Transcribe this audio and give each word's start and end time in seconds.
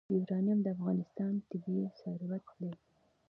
یورانیم 0.17 0.59
د 0.63 0.67
افغانستان 0.75 1.33
طبعي 1.49 1.85
ثروت 1.99 2.45
دی. 2.59 2.71